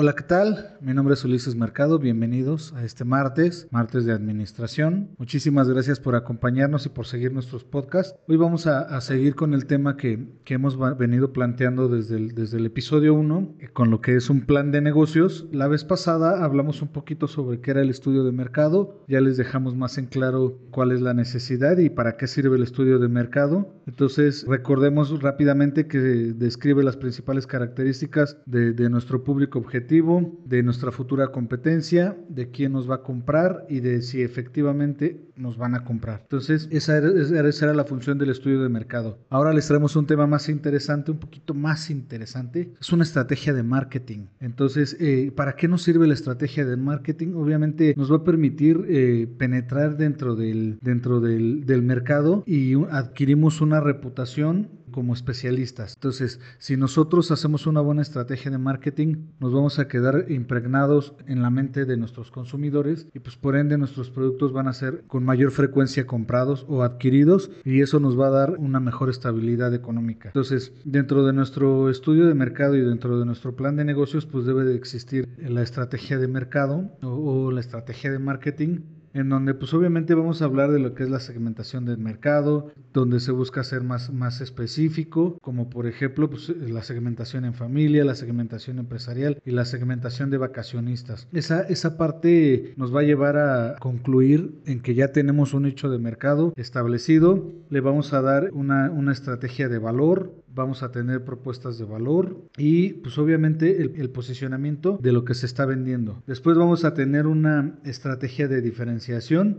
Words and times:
Hola, 0.00 0.14
¿qué 0.14 0.22
tal? 0.22 0.76
Mi 0.80 0.94
nombre 0.94 1.14
es 1.14 1.24
Ulises 1.24 1.56
Mercado, 1.56 1.98
bienvenidos 1.98 2.72
a 2.74 2.84
este 2.84 3.04
martes, 3.04 3.66
martes 3.72 4.04
de 4.04 4.12
administración. 4.12 5.10
Muchísimas 5.18 5.68
gracias 5.68 5.98
por 5.98 6.14
acompañarnos 6.14 6.86
y 6.86 6.88
por 6.88 7.04
seguir 7.04 7.32
nuestros 7.32 7.64
podcasts. 7.64 8.16
Hoy 8.28 8.36
vamos 8.36 8.68
a, 8.68 9.00
seguir 9.00 9.34
con 9.34 9.54
el 9.54 9.66
tema 9.66 9.96
que, 9.96 10.24
que 10.44 10.54
hemos 10.54 10.78
venido 10.96 11.32
planteando 11.32 11.88
desde 11.88 12.14
el, 12.14 12.32
desde 12.36 12.58
el 12.58 12.66
episodio 12.66 13.12
1, 13.12 13.56
con 13.72 13.90
lo 13.90 14.00
que 14.00 14.14
es 14.14 14.30
un 14.30 14.42
plan 14.42 14.70
de 14.70 14.82
negocios. 14.82 15.48
La 15.50 15.66
vez 15.66 15.82
pasada 15.82 16.44
hablamos 16.44 16.80
un 16.80 16.92
poquito 16.92 17.26
sobre 17.26 17.60
qué 17.60 17.72
era 17.72 17.82
el 17.82 17.90
estudio 17.90 18.22
de 18.22 18.30
mercado, 18.30 19.04
ya 19.08 19.20
les 19.20 19.36
dejamos 19.36 19.74
más 19.74 19.98
en 19.98 20.06
claro 20.06 20.60
cuál 20.70 20.92
es 20.92 21.00
la 21.00 21.12
necesidad 21.12 21.76
y 21.76 21.90
para 21.90 22.16
qué 22.16 22.28
sirve 22.28 22.56
el 22.56 22.62
estudio 22.62 23.00
de 23.00 23.08
mercado. 23.08 23.74
Entonces, 23.88 24.46
recordemos 24.46 25.20
rápidamente 25.20 25.88
que 25.88 25.98
describe 25.98 26.84
las 26.84 26.96
principales 26.96 27.48
características 27.48 28.36
de, 28.46 28.72
de 28.74 28.90
nuestro 28.90 29.24
público 29.24 29.58
objetivo 29.58 29.87
de 29.88 30.62
nuestra 30.62 30.92
futura 30.92 31.28
competencia, 31.28 32.14
de 32.28 32.50
quién 32.50 32.72
nos 32.72 32.88
va 32.88 32.96
a 32.96 33.02
comprar 33.02 33.64
y 33.70 33.80
de 33.80 34.02
si 34.02 34.22
efectivamente 34.22 35.28
nos 35.34 35.56
van 35.56 35.74
a 35.74 35.84
comprar. 35.84 36.20
Entonces, 36.22 36.68
esa 36.70 36.98
era, 36.98 37.48
esa 37.48 37.64
era 37.64 37.74
la 37.74 37.84
función 37.84 38.18
del 38.18 38.28
estudio 38.28 38.62
de 38.62 38.68
mercado. 38.68 39.18
Ahora 39.30 39.54
les 39.54 39.66
traemos 39.66 39.96
un 39.96 40.06
tema 40.06 40.26
más 40.26 40.50
interesante, 40.50 41.10
un 41.10 41.18
poquito 41.18 41.54
más 41.54 41.88
interesante. 41.88 42.74
Es 42.78 42.92
una 42.92 43.04
estrategia 43.04 43.54
de 43.54 43.62
marketing. 43.62 44.26
Entonces, 44.40 44.96
eh, 45.00 45.32
¿para 45.34 45.56
qué 45.56 45.68
nos 45.68 45.82
sirve 45.82 46.06
la 46.06 46.14
estrategia 46.14 46.66
de 46.66 46.76
marketing? 46.76 47.34
Obviamente 47.34 47.94
nos 47.96 48.12
va 48.12 48.16
a 48.16 48.24
permitir 48.24 48.84
eh, 48.88 49.26
penetrar 49.38 49.96
dentro 49.96 50.36
del, 50.36 50.78
dentro 50.82 51.20
del, 51.20 51.64
del 51.64 51.82
mercado 51.82 52.42
y 52.46 52.74
adquirimos 52.90 53.62
una 53.62 53.80
reputación 53.80 54.68
como 54.90 55.14
especialistas. 55.14 55.94
Entonces, 55.94 56.40
si 56.58 56.76
nosotros 56.76 57.30
hacemos 57.30 57.66
una 57.66 57.80
buena 57.80 58.02
estrategia 58.02 58.50
de 58.50 58.58
marketing, 58.58 59.28
nos 59.40 59.52
vamos 59.52 59.78
a 59.78 59.88
quedar 59.88 60.26
impregnados 60.28 61.14
en 61.26 61.42
la 61.42 61.50
mente 61.50 61.84
de 61.84 61.96
nuestros 61.96 62.30
consumidores 62.30 63.08
y 63.14 63.20
pues 63.20 63.36
por 63.36 63.56
ende 63.56 63.78
nuestros 63.78 64.10
productos 64.10 64.52
van 64.52 64.68
a 64.68 64.72
ser 64.72 65.04
con 65.06 65.24
mayor 65.24 65.50
frecuencia 65.50 66.06
comprados 66.06 66.66
o 66.68 66.82
adquiridos 66.82 67.50
y 67.64 67.82
eso 67.82 68.00
nos 68.00 68.18
va 68.18 68.28
a 68.28 68.30
dar 68.30 68.56
una 68.58 68.80
mejor 68.80 69.10
estabilidad 69.10 69.74
económica. 69.74 70.28
Entonces, 70.28 70.72
dentro 70.84 71.24
de 71.24 71.32
nuestro 71.32 71.90
estudio 71.90 72.26
de 72.26 72.34
mercado 72.34 72.76
y 72.76 72.80
dentro 72.80 73.18
de 73.18 73.26
nuestro 73.26 73.54
plan 73.56 73.76
de 73.76 73.84
negocios, 73.84 74.26
pues 74.26 74.44
debe 74.44 74.64
de 74.64 74.74
existir 74.74 75.28
la 75.38 75.62
estrategia 75.62 76.18
de 76.18 76.28
mercado 76.28 76.90
o, 77.02 77.08
o 77.08 77.52
la 77.52 77.60
estrategia 77.60 78.10
de 78.10 78.18
marketing 78.18 78.80
en 79.14 79.28
donde 79.28 79.54
pues 79.54 79.74
obviamente 79.74 80.14
vamos 80.14 80.42
a 80.42 80.46
hablar 80.46 80.70
de 80.70 80.78
lo 80.78 80.94
que 80.94 81.04
es 81.04 81.10
la 81.10 81.20
segmentación 81.20 81.84
del 81.84 81.98
mercado, 81.98 82.72
donde 82.92 83.20
se 83.20 83.32
busca 83.32 83.64
ser 83.64 83.82
más, 83.82 84.12
más 84.12 84.40
específico, 84.40 85.38
como 85.40 85.70
por 85.70 85.86
ejemplo 85.86 86.30
pues, 86.30 86.48
la 86.48 86.82
segmentación 86.82 87.44
en 87.44 87.54
familia, 87.54 88.04
la 88.04 88.14
segmentación 88.14 88.78
empresarial 88.78 89.40
y 89.44 89.50
la 89.52 89.64
segmentación 89.64 90.30
de 90.30 90.38
vacacionistas. 90.38 91.28
Esa, 91.32 91.62
esa 91.62 91.96
parte 91.96 92.74
nos 92.76 92.94
va 92.94 93.00
a 93.00 93.04
llevar 93.04 93.36
a 93.36 93.76
concluir 93.78 94.54
en 94.66 94.80
que 94.80 94.94
ya 94.94 95.12
tenemos 95.12 95.54
un 95.54 95.64
nicho 95.64 95.90
de 95.90 95.98
mercado 95.98 96.52
establecido, 96.56 97.52
le 97.70 97.80
vamos 97.80 98.12
a 98.12 98.22
dar 98.22 98.50
una, 98.52 98.90
una 98.90 99.12
estrategia 99.12 99.68
de 99.68 99.78
valor, 99.78 100.32
vamos 100.54 100.82
a 100.82 100.90
tener 100.90 101.24
propuestas 101.24 101.78
de 101.78 101.84
valor 101.84 102.36
y 102.56 102.94
pues 102.94 103.16
obviamente 103.18 103.80
el, 103.82 104.10
posicionamiento 104.10 104.98
de 105.00 105.12
lo 105.12 105.24
que 105.24 105.34
se 105.34 105.46
está 105.46 105.64
vendiendo. 105.64 106.22
Después 106.26 106.56
vamos 106.56 106.84
a 106.84 106.94
tener 106.94 107.26
una 107.26 107.78
estrategia 107.84 108.48
de 108.48 108.60
diferenciación. 108.60 108.97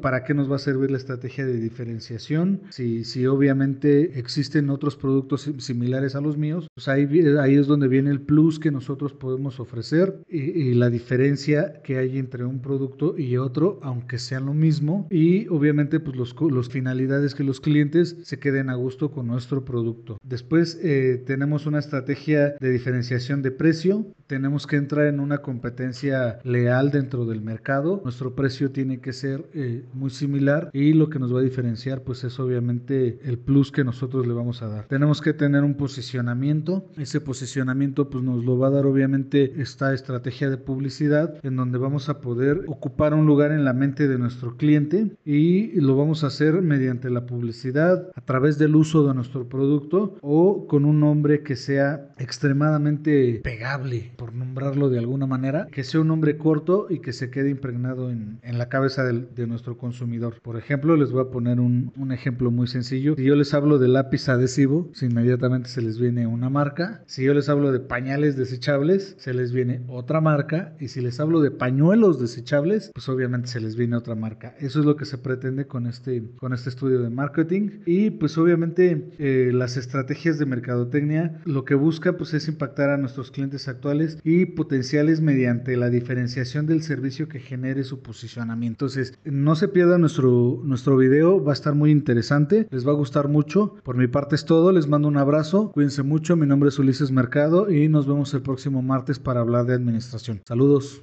¿Para 0.00 0.24
qué 0.24 0.34
nos 0.34 0.50
va 0.50 0.56
a 0.56 0.58
servir 0.58 0.90
la 0.90 0.96
estrategia 0.96 1.46
de 1.46 1.58
diferenciación? 1.58 2.62
Si, 2.70 3.04
si 3.04 3.26
obviamente 3.26 4.18
existen 4.18 4.70
otros 4.70 4.96
productos 4.96 5.50
similares 5.58 6.14
a 6.14 6.20
los 6.20 6.36
míos, 6.36 6.68
pues 6.74 6.88
ahí, 6.88 7.08
ahí 7.40 7.54
es 7.54 7.66
donde 7.66 7.88
viene 7.88 8.10
el 8.10 8.20
plus 8.20 8.58
que 8.58 8.70
nosotros 8.70 9.12
podemos 9.12 9.60
ofrecer 9.60 10.22
y, 10.28 10.74
la 10.74 10.88
diferencia 10.88 11.80
que 11.82 11.98
hay 11.98 12.18
entre 12.18 12.44
un 12.44 12.60
producto 12.60 13.18
y 13.18 13.36
otro, 13.36 13.80
aunque 13.82 14.18
sean 14.18 14.46
lo 14.46 14.54
mismo. 14.54 15.06
Y 15.10 15.48
obviamente 15.48 16.00
pues 16.00 16.16
los, 16.16 16.34
los 16.40 16.68
finalidades 16.68 17.34
que 17.34 17.44
los 17.44 17.60
clientes 17.60 18.16
se 18.22 18.38
queden 18.38 18.70
a 18.70 18.74
gusto 18.74 19.10
con 19.10 19.26
nuestro 19.26 19.64
producto. 19.64 20.18
Después 20.22 20.78
eh, 20.82 21.22
tenemos 21.26 21.66
una 21.66 21.78
estrategia 21.78 22.54
de 22.60 22.70
diferenciación 22.70 23.42
de 23.42 23.50
precio, 23.50 24.06
tenemos 24.30 24.68
que 24.68 24.76
entrar 24.76 25.06
en 25.06 25.18
una 25.18 25.38
competencia 25.38 26.38
leal 26.44 26.92
dentro 26.92 27.26
del 27.26 27.40
mercado, 27.40 28.00
nuestro 28.04 28.36
precio 28.36 28.70
tiene 28.70 29.00
que 29.00 29.12
ser 29.12 29.50
eh, 29.54 29.82
muy 29.92 30.10
similar 30.10 30.70
y 30.72 30.92
lo 30.92 31.10
que 31.10 31.18
nos 31.18 31.34
va 31.34 31.40
a 31.40 31.42
diferenciar 31.42 32.02
pues 32.02 32.22
es 32.22 32.38
obviamente 32.38 33.18
el 33.24 33.38
plus 33.38 33.72
que 33.72 33.82
nosotros 33.82 34.28
le 34.28 34.32
vamos 34.32 34.62
a 34.62 34.68
dar. 34.68 34.84
Tenemos 34.86 35.20
que 35.20 35.32
tener 35.32 35.64
un 35.64 35.74
posicionamiento, 35.74 36.84
ese 36.96 37.20
posicionamiento 37.20 38.08
pues 38.08 38.22
nos 38.22 38.44
lo 38.44 38.56
va 38.56 38.68
a 38.68 38.70
dar 38.70 38.86
obviamente 38.86 39.60
esta 39.60 39.92
estrategia 39.92 40.48
de 40.48 40.58
publicidad 40.58 41.34
en 41.42 41.56
donde 41.56 41.78
vamos 41.78 42.08
a 42.08 42.20
poder 42.20 42.66
ocupar 42.68 43.14
un 43.14 43.26
lugar 43.26 43.50
en 43.50 43.64
la 43.64 43.72
mente 43.72 44.06
de 44.06 44.16
nuestro 44.16 44.56
cliente 44.56 45.10
y 45.24 45.72
lo 45.80 45.96
vamos 45.96 46.22
a 46.22 46.28
hacer 46.28 46.62
mediante 46.62 47.10
la 47.10 47.26
publicidad 47.26 48.12
a 48.14 48.20
través 48.20 48.58
del 48.58 48.76
uso 48.76 49.08
de 49.08 49.12
nuestro 49.12 49.48
producto 49.48 50.18
o 50.20 50.68
con 50.68 50.84
un 50.84 51.00
nombre 51.00 51.42
que 51.42 51.56
sea 51.56 52.14
extremadamente 52.18 53.40
pegable, 53.42 54.12
por 54.20 54.34
nombrarlo 54.34 54.90
de 54.90 54.98
alguna 54.98 55.26
manera, 55.26 55.66
que 55.72 55.82
sea 55.82 56.02
un 56.02 56.08
nombre 56.08 56.36
corto 56.36 56.88
y 56.90 56.98
que 56.98 57.14
se 57.14 57.30
quede 57.30 57.48
impregnado 57.48 58.10
en, 58.10 58.38
en 58.42 58.58
la 58.58 58.68
cabeza 58.68 59.02
de 59.02 59.46
nuestro 59.46 59.78
consumidor. 59.78 60.34
Por 60.42 60.58
ejemplo, 60.58 60.94
les 60.94 61.10
voy 61.10 61.22
a 61.22 61.30
poner 61.30 61.58
un, 61.58 61.90
un 61.96 62.12
ejemplo 62.12 62.50
muy 62.50 62.66
sencillo. 62.66 63.14
Si 63.16 63.24
yo 63.24 63.34
les 63.34 63.54
hablo 63.54 63.78
de 63.78 63.88
lápiz 63.88 64.28
adhesivo, 64.28 64.90
si 64.92 65.06
inmediatamente 65.06 65.70
se 65.70 65.80
les 65.80 65.98
viene 65.98 66.26
una 66.26 66.50
marca. 66.50 67.02
Si 67.06 67.24
yo 67.24 67.32
les 67.32 67.48
hablo 67.48 67.72
de 67.72 67.80
pañales 67.80 68.36
desechables, 68.36 69.14
se 69.18 69.32
les 69.32 69.52
viene 69.52 69.84
otra 69.88 70.20
marca. 70.20 70.74
Y 70.78 70.88
si 70.88 71.00
les 71.00 71.18
hablo 71.18 71.40
de 71.40 71.50
pañuelos 71.50 72.20
desechables, 72.20 72.90
pues 72.92 73.08
obviamente 73.08 73.48
se 73.48 73.60
les 73.60 73.74
viene 73.74 73.96
otra 73.96 74.16
marca. 74.16 74.54
Eso 74.58 74.80
es 74.80 74.84
lo 74.84 74.96
que 74.96 75.06
se 75.06 75.16
pretende 75.16 75.66
con 75.66 75.86
este, 75.86 76.22
con 76.36 76.52
este 76.52 76.68
estudio 76.68 77.00
de 77.00 77.08
marketing. 77.08 77.80
Y 77.86 78.10
pues 78.10 78.36
obviamente 78.36 79.08
eh, 79.18 79.50
las 79.54 79.78
estrategias 79.78 80.38
de 80.38 80.44
mercado 80.44 80.60
mercadotecnia 80.60 81.40
lo 81.46 81.64
que 81.64 81.74
busca 81.74 82.18
pues 82.18 82.34
es 82.34 82.46
impactar 82.46 82.90
a 82.90 82.98
nuestros 82.98 83.30
clientes 83.30 83.66
actuales 83.66 84.09
y 84.24 84.46
potenciales 84.46 85.20
mediante 85.20 85.76
la 85.76 85.90
diferenciación 85.90 86.66
del 86.66 86.82
servicio 86.82 87.28
que 87.28 87.40
genere 87.40 87.84
su 87.84 88.00
posicionamiento. 88.00 88.86
Entonces, 88.86 89.18
no 89.24 89.56
se 89.56 89.68
pierda 89.68 89.98
nuestro, 89.98 90.60
nuestro 90.64 90.96
video, 90.96 91.42
va 91.42 91.52
a 91.52 91.54
estar 91.54 91.74
muy 91.74 91.90
interesante, 91.90 92.66
les 92.70 92.86
va 92.86 92.92
a 92.92 92.96
gustar 92.96 93.28
mucho. 93.28 93.74
Por 93.82 93.96
mi 93.96 94.06
parte 94.06 94.36
es 94.36 94.44
todo, 94.44 94.72
les 94.72 94.88
mando 94.88 95.08
un 95.08 95.16
abrazo, 95.16 95.70
cuídense 95.72 96.02
mucho, 96.02 96.36
mi 96.36 96.46
nombre 96.46 96.68
es 96.68 96.78
Ulises 96.78 97.10
Mercado 97.10 97.70
y 97.70 97.88
nos 97.88 98.06
vemos 98.06 98.32
el 98.34 98.42
próximo 98.42 98.82
martes 98.82 99.18
para 99.18 99.40
hablar 99.40 99.66
de 99.66 99.74
administración. 99.74 100.40
Saludos. 100.46 101.02